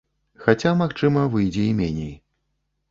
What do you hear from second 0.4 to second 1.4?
Хаця, магчыма,